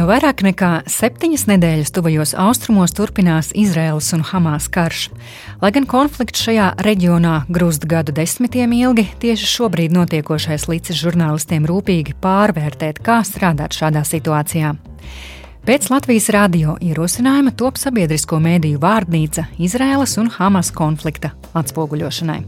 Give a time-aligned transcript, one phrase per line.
[0.00, 5.10] Jau vairāk nekā septiņas nedēļas tuvajos austrumos turpinās Izraels un Hamas karš.
[5.60, 12.16] Lai gan konflikts šajā reģionā grūst gadu desmitiem ilgi, tieši šobrīd notiekošais līdz žurnālistiem rūpīgi
[12.24, 14.72] pārvērtēt, kā strādāt šādā situācijā.
[15.60, 22.38] Pēc Latvijas radio ierosinājuma top sabiedrisko mēdīju vārnīca Izraēlas un Hamas konflikta atspoguļošanai.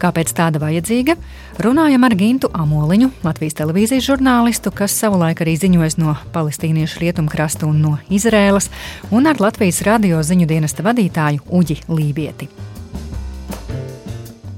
[0.00, 1.18] Kāpēc tāda vajadzīga?
[1.60, 7.84] Runājam ar Gintu Amoliņu, Latvijas televīzijas žurnālistu, kas savulaik arī ziņojas no palestīniešu rietumkrasta un
[7.84, 8.70] no Izraēlas,
[9.12, 12.48] un ar Latvijas radio ziņu dienesta vadītāju Uģi Lībieti.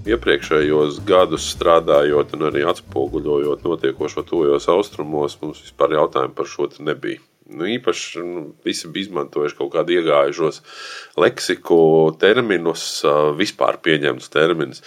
[0.06, 7.18] Iepriekšējos gadus strādājot un arī atspoguļojot notiekošo tuvajos austrumos, mums vispār jautājumu par šo nebija.
[7.44, 10.62] Nu, īpaši nu, visi bija izmantojuši kaut kādu iegājušos
[11.20, 11.76] leksiku,
[12.20, 12.86] terminus,
[13.36, 14.80] vispār pieņemtus terminus.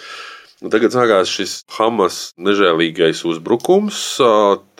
[0.58, 4.00] Nu, tagad sākās šis Hamas nežēlīgais uzbrukums.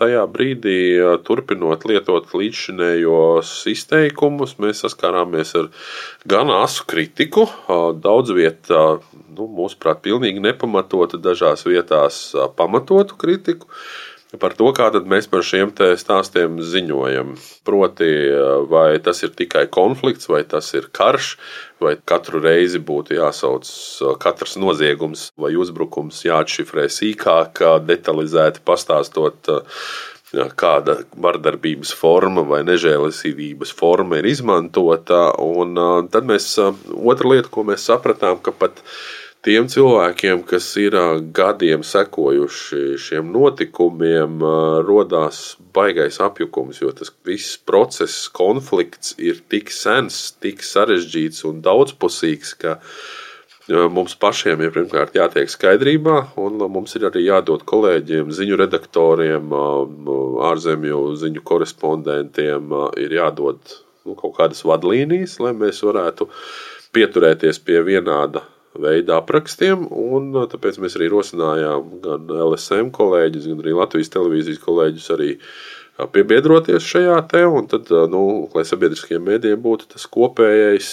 [0.01, 0.75] Tajā brīdī,
[1.23, 5.71] turpinot lietot līdzšinējos izteikumus, mēs saskārāmies ar
[6.27, 7.47] gan asu kritiku,
[8.03, 8.83] daudz vietā,
[9.39, 12.25] nu, mūsuprāt, pilnīgi nepamatotu, dažās vietās
[12.59, 13.71] pamatotu kritiku
[14.37, 17.33] par to, kā mēs par šiem stāstiem ziņojam.
[17.65, 18.11] Proti,
[18.69, 21.31] vai tas ir tikai konflikts, vai tas ir karš,
[21.81, 23.65] vai katru reizi būtu jāsauc
[24.21, 29.53] katrs noziegums vai uzbrukums, jāatšifrē sīkāk, detalizēti pastāstot.
[30.29, 35.31] Kāda vardarbības forma vai nežēlastības forma ir izmantota.
[35.41, 35.73] Un
[36.13, 38.83] tad mēs, otra lieta, ko mēs sapratām, ka pat
[39.49, 40.93] tiem cilvēkiem, kas ir
[41.37, 44.43] gadiem sekojuši šiem notikumiem,
[44.85, 52.53] radās baisais apjukums, jo tas viss process, konflikts ir tik sens, tik sarežģīts un daudzpusīgs,
[52.61, 52.77] ka
[53.69, 59.57] mums pašiem ir pirmkārt jātiek skaidrībā, un mums ir arī jādod kolēģiem, ziņu redaktoriem,
[60.51, 63.65] ārzemju ziņu korespondentiem, ir jādod
[64.05, 66.29] nu, kaut kādas vadlīnijas, lai mēs varētu
[66.93, 68.45] pieturēties pie vienāda
[68.83, 69.87] veida aprakstiem.
[69.89, 76.07] Uh, tāpēc mēs arī rosinājām gan LSM kolēģus, gan arī Latvijas televīzijas kolēģus arī uh,
[76.15, 78.23] piebiedroties šajā te, un tad, uh, nu,
[78.55, 80.91] lai sabiedriskajiem mēdījiem būtu tas kopējais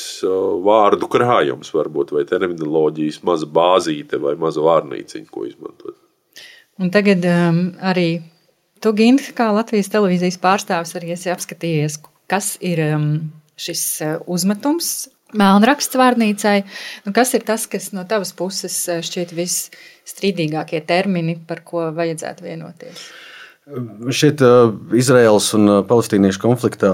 [0.65, 5.97] vārdu krājums, varbūt, vai terminoloģijas maza bāzīte vai maza vārnīciņa, ko izmantot.
[6.81, 8.19] Un tagad um, arī
[8.83, 13.11] tu, Gint, kā Latvijas televīzijas pārstāvis, arī esi apskatījies, kas ir um,
[13.55, 13.85] šis
[14.27, 14.95] uzmetums
[15.35, 16.57] Melnraksts vārnīcai.
[17.05, 22.45] Nu, kas ir tas, kas no tavas puses eh, šķiet visstrīdīgākie termini, par ko vajadzētu
[22.45, 23.07] vienoties?
[24.13, 26.93] Šeit uh, Izraels un uh, palestīniešu konfliktā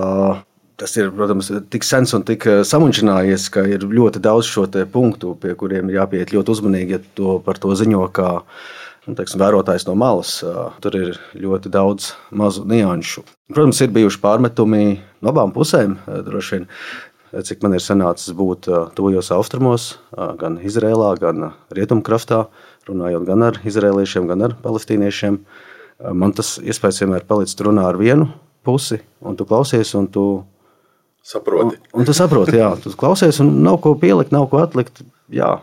[0.81, 5.53] tas ir, protams, tik sens un tik samuģinājies, ka ir ļoti daudz šo punktu, pie
[5.53, 8.31] kuriem ir jāpieiet ļoti uzmanīgi, ja to par to ziņo kā
[9.05, 10.39] nu, teiksim, vērotājs no malas.
[10.81, 13.23] Tur ir ļoti daudz mazu nianšu.
[13.53, 14.83] Protams, ir bijuši pārmetumi
[15.21, 15.99] no abām pusēm.
[16.07, 16.65] Vien
[17.31, 22.45] cik man ir sanācis būt tuvajos austrumos, gan Izrēlā, gan Rietumkraftā,
[22.89, 25.37] runājot gan ar izrēliešiem, gan ar palestīniešiem.
[26.17, 28.27] Man tas iespējas vienmēr palicis runā ar vienu
[28.65, 30.25] pusi, un tu klausies, un tu
[31.25, 31.77] saproti.
[31.93, 35.03] Un, un tu saproti, jā, tu klausies, un nav ko pielikt, nav ko atlikt.
[35.31, 35.55] Jā,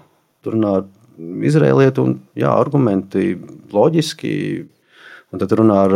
[0.43, 3.35] tur runā ar izrēlieti, un jā, argumenti
[3.75, 4.35] loģiski.
[5.29, 5.93] Un tad runā ar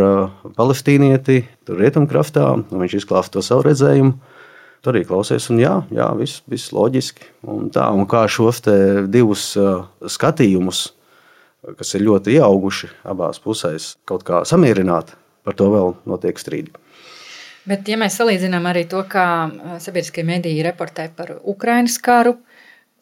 [0.53, 4.13] palestīnieti, tur rietumkraftā, un viņš izklāsta to savu redzējumu.
[4.83, 7.29] Tur arī klausies, un jā, jā viss, viss loģiski.
[7.47, 8.59] Un tā, un kā šos
[9.07, 9.53] divus
[10.15, 10.81] skatījumus,
[11.79, 15.15] kas ir ļoti ieauguši abās pusēs, kaut kā samierināt,
[15.47, 16.75] par to vēl notiek strīdi.
[17.63, 19.25] Bet, ja mēs salīdzinām arī to, kā
[19.79, 22.35] sabiedriskie mediji reportē par Ukraiņas karu,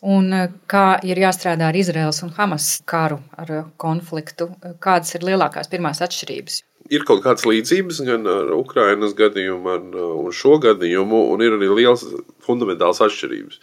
[0.06, 0.30] un
[0.70, 6.62] kā ir jāstrādā ar Izraels un Hamas karu, ar konfliktu, kādas ir lielākās pirmās atšķirības?
[6.92, 9.78] Ir kaut kādas līdzības gan ar Ukraiņas gadījumu,
[10.26, 12.04] un šo gadījumu, un ir arī liels
[12.46, 13.62] fundamentāls atšķirības.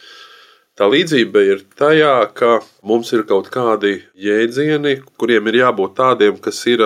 [0.78, 6.60] Tā līdzība ir tajā, ka mums ir kaut kādi jēdzieni, kuriem ir jābūt tādiem, kas
[6.70, 6.84] ir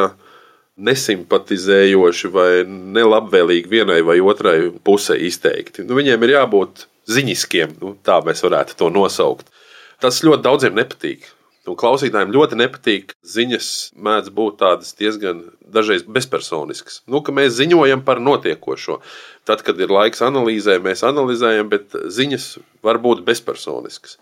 [0.81, 5.85] nesimpatizējoši vai nelabvēlīgi vienai vai otrai pusē izteikti.
[5.85, 9.53] Nu, viņiem ir jābūt ziņiskiem, nu, tā mēs varētu to nosaukt.
[10.01, 11.29] Tas ļoti daudziem nepatīk.
[11.63, 13.13] Un klausītājiem ļoti nepatīk.
[13.23, 17.03] Ziņas mēdz būt tādas diezgan dažreiz bezpersoniskas.
[17.07, 18.99] Nu, mēs ziņojam par notiekošo.
[19.47, 22.49] Tad, kad ir laiks analīzē, mēs analizējam, bet ziņas
[22.83, 24.19] var būt bezpersoniskas.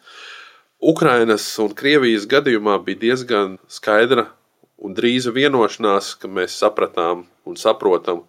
[0.81, 4.27] Ukrainas un Krievijas gadījumā bija diezgan skaidra
[4.77, 8.27] un drīza vienošanās, ka mēs sapratām un saprotam,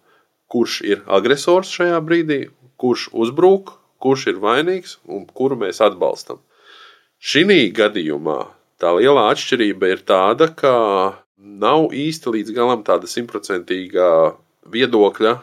[0.52, 2.40] kurš ir agresors šajā brīdī,
[2.80, 6.40] kurš uzbrūk, kurš ir vainīgs un kuru mēs atbalstam.
[7.22, 7.44] Šī
[7.76, 8.40] gadījumā
[8.82, 10.74] tā lielā atšķirība ir tāda, ka
[11.38, 14.08] nav īsti līdz galam tāda simtprocentīga
[14.72, 15.36] viedokļa,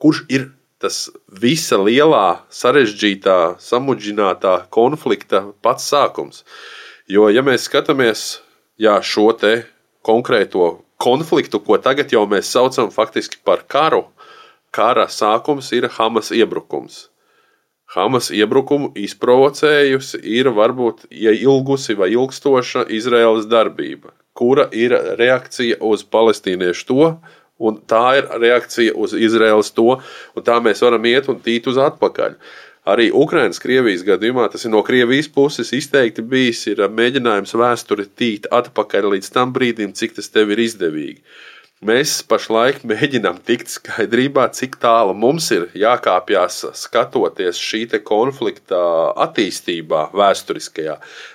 [0.00, 0.50] kurš ir
[0.80, 6.42] tas visa lielā, sarežģītā, samudžinātā konflikta pats sākums.
[7.08, 8.26] Jo, ja mēs skatāmies
[8.80, 9.32] jā, šo
[10.06, 10.66] konkrēto
[11.00, 14.04] konfliktu, ko tagad jau mēs saucam faktiski par karu,
[14.70, 17.08] kara sākums ir Hamas iebrukums.
[17.94, 26.86] Hamas iebrukumu izprovocējusi ir varbūt ilgusi vai ilgstoša Izraēlas darbība, kura ir reakcija uz palestīniešu
[26.88, 27.10] to,
[27.62, 30.00] un tā ir reakcija uz Izraēlas to,
[30.34, 32.34] un tā mēs varam iet un tīt uz atpakaļ.
[32.86, 36.66] Arī Ukraiņas Krievijas gadījumā tas ir no Krievijas puses izteikti bijis
[36.98, 41.22] mēģinājums vēsturi tīt atpakaļ līdz tam brīdim, cik tas tev ir izdevīgi.
[41.84, 48.78] Mēs pašlaik mēģinām tikt skaidrībā, cik tālu mums ir jākāpjas skatoties šī konflikta
[49.26, 50.94] attīstībā, vēsturiskajā,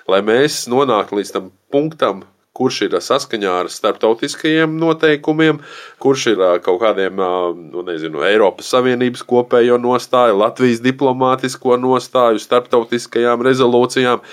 [0.10, 2.24] lai mēs nonāktu līdz tam punktam,
[2.58, 5.62] kurš ir saskaņā ar starptautiskajiem noteikumiem,
[6.02, 14.26] kurš ir kaut kādiem nu, nezinu, Eiropas Savienības kopējo nostāju, Latvijas diplomātisko nostāju, starptautiskajām rezolūcijām.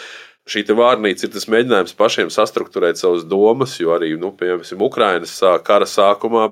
[0.49, 5.35] Šī vārnīca ir tas mēģinājums pašiem sastruktūrēt savas domas, jo arī, nu, piemēram, Ukrainas
[5.67, 6.49] kara sākumā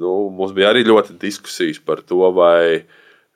[0.00, 2.86] nu, mums bija arī ļoti diskusijas par to, vai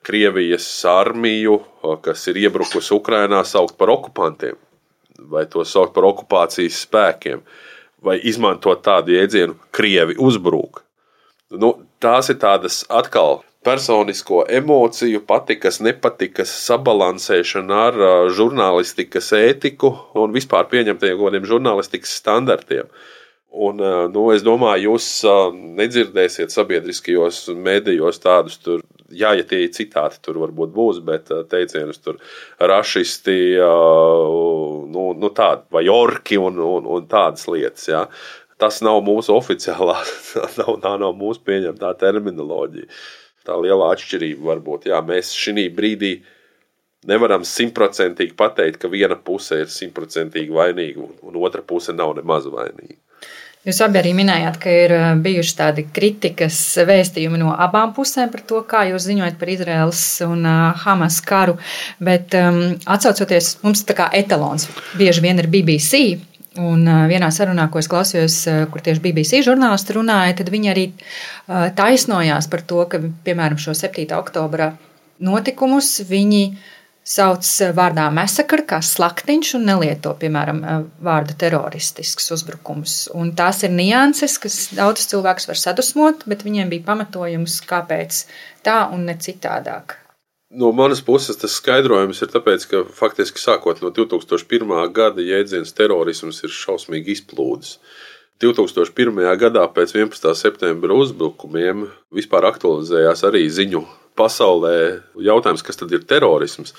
[0.01, 1.59] Krievijas armiju,
[2.01, 4.57] kas ir iebrukusi Ukrajinā, saukt par okupantiem
[5.29, 7.43] vai to saukt par okupācijas spēkiem
[8.01, 10.81] vai izmantot tādu jēdzienu, krievi uzbrūk.
[11.61, 17.99] Nu, tās ir tādas atkal personisko emociju, patikas, nepatikas sabalansēšana ar
[18.33, 22.89] žurnālistikas ētiku un vispār pieņemtajiem kaut kādiem žurnālistikas standartiem.
[23.51, 23.81] Un,
[24.13, 25.07] nu, es domāju, jūs
[25.77, 28.79] nedzirdēsiet sabiedriskajos medijos tādus tur
[29.11, 32.19] jā, ja tie ir citāti, tur varbūt būs, bet teicienus tur
[32.59, 33.37] rašisti,
[34.91, 37.87] nu, nu tādi, vai orki un, un, un tādas lietas.
[37.91, 38.05] Jā.
[38.61, 39.97] Tas nav mūsu oficiālā,
[40.59, 42.89] nav, tā nav mūsu pieņemtā terminoloģija.
[43.47, 44.89] Tā liela atšķirība var būt.
[44.91, 46.15] Jā, mēs šī brīdī
[47.09, 52.99] nevaram simtprocentīgi pateikt, ka viena puse ir simtprocentīgi vainīga un otra puse nav nemaz vainīga.
[53.61, 56.55] Jūs abi arī minējāt, ka ir eh, bijuši tādi kritikas
[56.87, 61.59] vēstījumi no abām pusēm par to, kā jūs ziņojat par Izraels un eh, Hamas karu.
[62.01, 62.57] Bet um,
[62.89, 64.65] atcaucoties, mums tā kā etalons
[64.97, 66.01] bieži vien ir BBC.
[66.59, 68.41] Un vienā sarunā, ko es klausījos,
[68.73, 70.83] kur tieši BBC žurnālisti runāja, tad viņi arī
[71.77, 74.03] taisnojās par to, ka, piemēram, šo 7.
[74.17, 74.73] oktobra
[75.23, 76.41] notikumus viņi
[77.07, 80.59] sauc vārdā mesakra kā slaktiņš un nelieto, piemēram,
[80.99, 82.97] vārdu teroristisks uzbrukums.
[83.15, 88.25] Un tās ir nianses, kas daudzus cilvēkus var sadusmot, bet viņiem bija pamatojums, kāpēc
[88.67, 90.00] tā un ne citādāk.
[90.51, 94.71] No manas puses tas skaidrojums ir tāpēc, ka faktiski sākot no 2001.
[94.91, 97.77] gada jēdziens terorisms ir šausmīgi izplūdis.
[98.43, 99.21] 2001.
[99.39, 100.33] gadā pēc 11.
[100.35, 103.85] septembra uzbrukumiem vispār aktualizējās arī ziņu
[104.19, 104.73] pasaulē
[105.23, 106.75] jautājums, kas tad ir terorisms.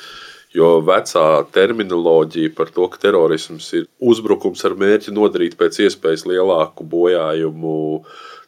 [0.52, 1.24] Jo vecā
[1.54, 8.02] terminoloģija par to, ka terorisms ir uzbrukums ar mērķi nodarīt pēc iespējas lielāku bojājumu,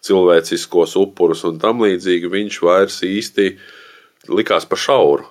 [0.04, 3.48] cilvēciskos upurus un tam līdzīgi, viņš vairs īsti
[4.28, 5.26] likās par šauru.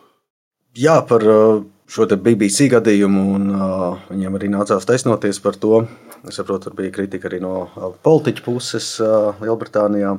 [0.77, 5.83] Jā, par uh, šo BBC gadījumu, un uh, viņiem arī nācās taisnoties par to.
[6.27, 8.95] Es saprotu, tur bija kritika arī no uh, politiķu puses
[9.41, 10.15] Lielbritānijā.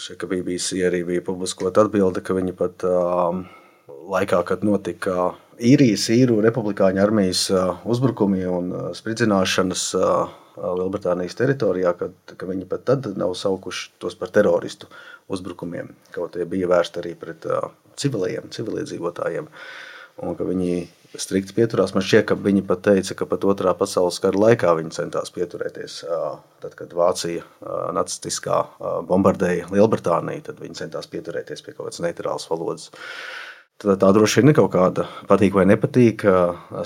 [0.00, 2.82] Šeit, ka BBC arī bija publiskota atbilde, ka viņi pat
[3.84, 7.42] laikā, kad notika īrijas, īru republikāņu armijas
[7.84, 9.84] uzbrukumi un spridzināšanas
[10.56, 14.90] Lielbritānijas teritorijā, kad, ka viņi pat tad nav saukuši tos par teroristu
[15.32, 15.94] uzbrukumiem.
[16.14, 19.48] Kaut tie bija vērsti arī pret uh, civiliem, civiliedzīvotājiem.
[20.24, 20.84] Un ka viņi
[21.18, 21.94] strikti pieturās.
[21.94, 26.00] Man šķiet, ka viņi pat teica, ka pat otrā pasaules kara laikā viņi centās pieturēties.
[26.62, 27.44] Tad, kad Vācija
[27.94, 28.60] nacistiskā
[29.08, 32.90] bombardēja Lielbritāniju, tad viņi centās pieturēties pie kaut kādas neitrālas valodas.
[33.82, 36.26] Tad tā droši vien ir kaut kāda patīk vai nepatīk.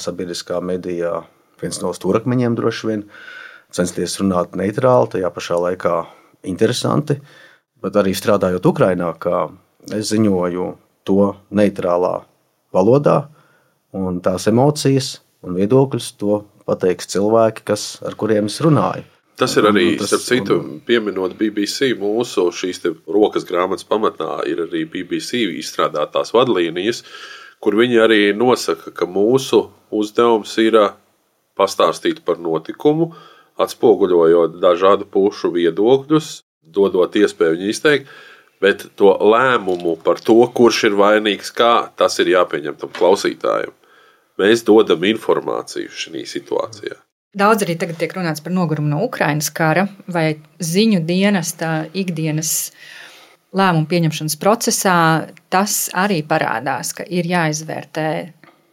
[0.01, 1.23] Sabiedriskā medijā
[1.61, 3.05] viens no stūrakmeņiem droši vien
[3.75, 5.95] censties runāt neitrāli, tajā pašā laikā
[6.49, 7.19] interesanti.
[7.79, 9.47] Bet arī strādājot Ukrajinā, kā
[9.95, 10.69] es ziņoju
[11.07, 12.17] to neitrālā
[12.75, 13.19] valodā,
[13.97, 19.07] un tās emocijas un viedokļus to pateiks cilvēki, kas, ar kuriem es runāju.
[19.39, 20.55] Tas ir arī, tas, starp citu,
[20.87, 27.05] pieminot BBC, mūsu šīs rokas grāmatas pamatā ir arī BBC izstrādātās vadlīnijas,
[27.63, 30.81] kur viņi arī nosaka, ka mūsu uzdevums ir
[31.59, 33.13] pastāstīt par notikumu,
[33.59, 38.11] atspoguļojot dažādu pušu viedokļus, dodot iespēju viņu izteikt,
[38.59, 43.75] Bet to lēmumu par to, kurš ir vainīgs, kā tas ir jāpieņem tam klausītājam.
[44.39, 46.99] Mēs dodam informāciju šajā situācijā.
[47.39, 52.73] Daudz arī tagad tiek runāts par nogurumu no Ukrainas kara vai ziņu dienesta ikdienas
[53.55, 54.99] lēmumu pieņemšanas procesā.
[55.53, 58.09] Tas arī parādās, ka ir jāizvērtē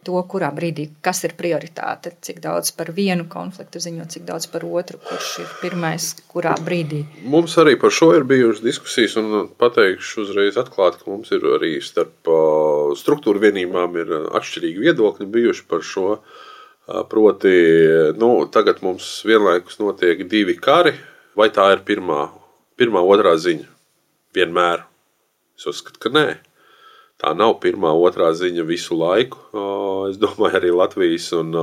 [0.06, 4.64] to, kurā brīdī, kas ir prioritāte, cik daudz par vienu konfliktu ziņot, cik daudz par
[4.66, 7.02] otru, kurš ir pirmais, kurā brīdī.
[7.26, 11.76] Mums arī par šo ir bijušas diskusijas, un pateikšu uzreiz atklāti, ka mums ir arī
[11.84, 12.30] starp
[13.00, 16.18] struktūra vienībām ir atšķirīgi viedokļi bijuši par šo.
[17.10, 17.54] Proti,
[18.14, 20.92] nu, tagad mums vienlaikus notiek divi kari,
[21.34, 22.28] vai tā ir pirmā,
[22.78, 23.66] pirmā otrā ziņa?
[24.36, 24.84] Vienmēr.
[25.56, 26.26] Es uzskatu, ka nē.
[27.16, 29.38] Tā nav pirmā, otrā ziņa visu laiku.
[30.10, 31.54] Es domāju, arī Latvijas un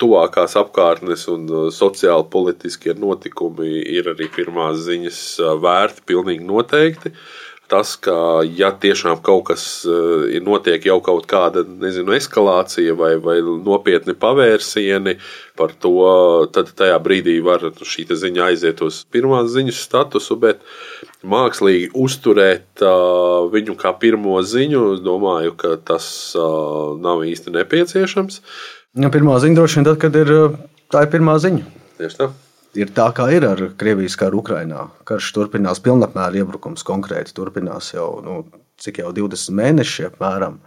[0.00, 1.44] tuvākās apkārtnes un
[1.76, 5.20] sociāli politiskie notikumi ir arī pirmās ziņas
[5.60, 7.12] vērti pilnīgi noteikti
[7.70, 13.38] tas, ka ja tiešām kaut kas ir notiek, jau kaut kāda nezinu, eskalācija vai, vai
[13.40, 15.16] nopietni pavērsieni
[15.58, 15.94] par to,
[16.54, 20.64] tad tajā brīdī var šī ziņa aiziet uz pirmās ziņas statusu, bet
[21.22, 26.06] mākslīgi uzturēt uh, viņu kā pirmo ziņu, es domāju, ka tas
[26.38, 28.42] uh, nav īsti nepieciešams.
[29.00, 30.36] Ja, pirmā ziņa droši vien tad, kad ir
[30.90, 31.66] tā ir pirmā ziņa.
[32.00, 32.32] Tieši tā
[32.78, 34.86] ir tā, kā ir ar Krievijas karu Ukrajinā.
[35.08, 38.44] Karš turpinās, pilnapmēra iebrukums konkrēti turpinās jau, nu,
[38.80, 40.60] cik jau 20 mēneši apmēram.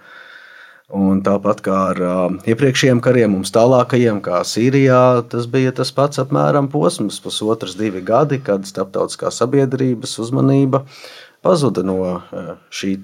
[0.93, 6.21] Un tāpat kā ar uh, iepriekšējiem kariem, mums tālākajiem, kā Sīrijā, tas bija tas pats
[6.21, 10.83] apmēram posms, pusotras, divi gadi, kad starptautiskā sabiedrības uzmanība
[11.41, 12.97] pazuda no uh, šī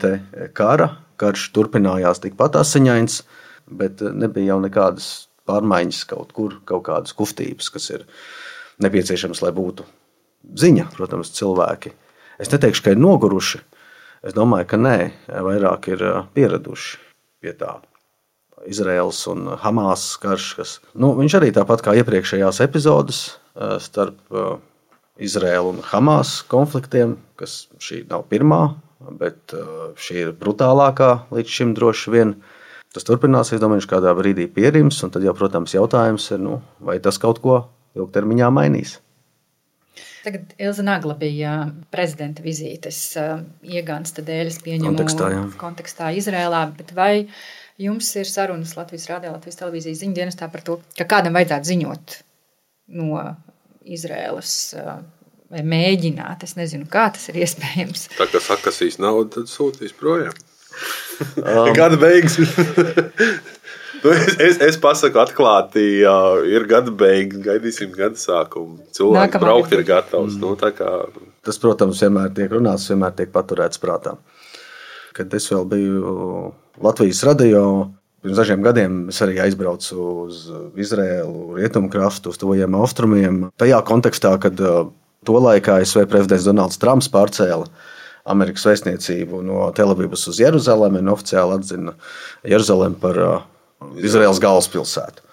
[0.53, 0.91] kara.
[1.19, 3.23] Karš turpinājās tikpat asiņains,
[3.79, 5.09] bet nebija jau nekādas
[5.49, 8.05] pārmaiņas kaut kur, kaut kādas kustības, kas ir
[8.83, 9.85] nepieciešams, lai būtu
[10.59, 10.89] ziņa.
[10.95, 11.93] Protams, cilvēki.
[12.39, 13.61] Es neteikšu, ka ir noguruši.
[14.27, 16.03] Es domāju, ka nē, vairāk ir
[16.35, 16.99] pieraduši
[17.39, 17.77] pie tā.
[18.67, 23.21] Izraels un Hamas karš, kas nu, arī tāpat kā iepriekšējās epizodes
[23.79, 24.19] starp
[25.19, 28.75] Izraēlu un Hamas konfliktiem, kas šī nav pirmā,
[29.19, 29.55] bet
[29.99, 32.35] šī ir brutālākā līdz šim droši vien.
[32.91, 37.21] Tas turpināsies, domāju, kādā brīdī pierims, un tad jau, protams, jautājums ir, nu, vai tas
[37.21, 37.61] kaut ko
[38.01, 38.97] ilgtermiņā mainīs.
[40.23, 41.53] Tagad Ilza Nagla bija
[41.93, 42.99] prezidenta vizītes
[43.63, 45.43] iegānsta dēļ, es pieņemu kontekstā, jā.
[45.61, 47.13] kontekstā Izrēlā, bet vai
[47.79, 52.17] jums ir sarunas Latvijas rādio, Latvijas televīzijas ziņdienestā par to, ka kādam vajadzētu ziņot
[52.99, 53.23] no
[53.87, 54.53] Izrēlas
[55.49, 58.09] vai mēģināt, es nezinu, kā tas ir iespējams.
[58.19, 60.35] Tā kā sakasīs naudu, tad sūtīs projām.
[61.19, 61.73] Um.
[61.75, 62.37] Gada beigas.
[64.03, 66.15] Nu, es, es, es pasaku atklāti, jā,
[66.47, 68.79] ir gada beigas, gaidīsim gada sākumu.
[68.95, 70.37] Cilvēks braukt ir gatavs.
[70.37, 70.43] Mm.
[70.43, 70.93] Nu, kā...
[71.45, 74.15] Tas, protams, vienmēr tiek runāts, vienmēr tiek paturēts prātā.
[75.17, 76.13] Kad es vēl biju
[76.83, 77.63] Latvijas radio,
[78.23, 80.45] pirms dažiem gadiem es arī aizbraucu uz
[80.79, 83.45] Izraēlu, Rietumkrastu, uz tuvajiem austrumiem.
[83.59, 84.91] Tajā kontekstā, kad uh,
[85.27, 87.67] tolaik ASV prezidents Donalds Trumps pārcēla
[88.29, 91.95] Amerikas vēstniecību no Telavivas uz Jeruzalemi un oficiāli atzina
[92.47, 93.39] Jeruzalemi par uh,
[93.99, 95.25] Izraels galvaspilsētu.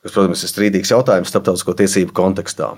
[0.00, 2.74] Tas, protams, ir strīdīgs jautājums starptautisko tiesību kontekstā.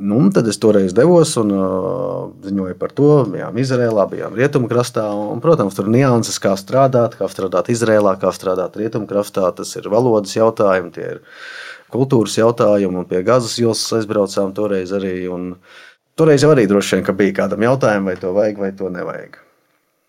[0.00, 3.10] Nu, tad es toreiz devos un uh, ziņoju par to.
[3.30, 5.04] Bijām Izrēlā, bijām Rietumkrastā.
[5.12, 9.50] Un, protams, tur ir nianses, kā strādāt, kā strādāt Izrēlā, kā strādāt Rietumkrastā.
[9.58, 11.20] Tas ir valodas jautājumi, tie ir
[11.92, 13.02] kultūras jautājumi.
[13.02, 15.14] Un pie Gazas joslas aizbraucām toreiz arī.
[15.30, 15.52] Un,
[16.18, 19.38] toreiz jau arī droši vien bija kādam jautājumam, vai to vajag vai to nevajag.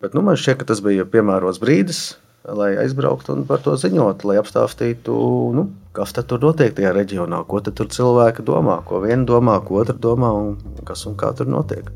[0.02, 2.06] Bet nu, man šķiet, ka tas bija piemērots brīdis
[2.44, 5.14] lai aizbrauktu un par to ziņot, lai apstāstītu,
[5.56, 9.94] nu, kas tur notiek tajā reģionā, ko tur cilvēki domā, ko viena domā, ko otra
[9.94, 10.56] domā un
[10.88, 11.90] kas un kā tur notiek.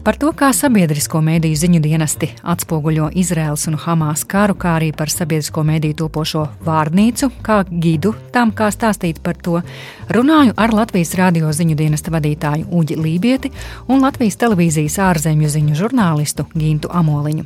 [0.00, 5.12] Par to, kā sabiedrisko mediju ziņu dienesti atspoguļo Izraels un Hamas karu, kā arī par
[5.12, 9.60] sabiedrisko mediju topošo vārnīcu, kā gidu tam, kā stāstīt par to,
[10.08, 13.52] runāju ar Latvijas radio ziņu dienesta vadītāju Uģi Lībieti
[13.92, 17.44] un Latvijas televīzijas ārzemju ziņu žurnālistu Gintu Amoliņu.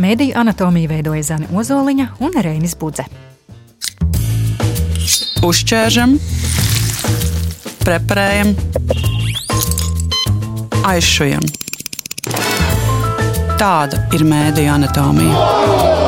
[0.00, 3.04] Mediju anatomiju veidoja Zane Ozoliņa un Reinis Budze.
[5.44, 6.16] Uzķēršam,
[7.84, 8.56] preparējam
[10.88, 11.44] aizšujam.
[13.60, 16.01] Tāda ir mēdīņa anatomija.